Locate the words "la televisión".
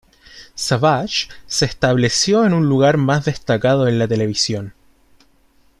3.99-4.73